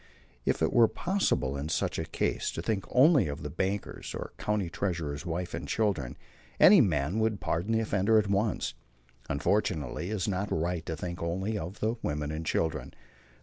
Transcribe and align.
If 0.47 0.63
it 0.63 0.73
were 0.73 0.87
possible 0.87 1.55
in 1.55 1.69
such 1.69 1.99
a 1.99 2.05
case 2.05 2.49
to 2.53 2.63
think 2.63 2.85
only 2.89 3.27
of 3.27 3.43
the 3.43 3.51
banker's 3.51 4.15
or 4.15 4.33
county 4.39 4.67
treasurer's 4.67 5.27
wife 5.27 5.53
and 5.53 5.67
children, 5.67 6.17
any 6.59 6.81
man 6.81 7.19
would 7.19 7.39
pardon 7.39 7.73
the 7.73 7.81
offender 7.81 8.17
at 8.17 8.25
once. 8.27 8.73
Unfortunately, 9.29 10.09
it 10.09 10.15
is 10.15 10.27
not 10.27 10.49
right 10.51 10.83
to 10.87 10.97
think 10.97 11.21
only 11.21 11.55
of 11.55 11.81
the 11.81 11.97
women 12.01 12.31
and 12.31 12.47
children. 12.47 12.95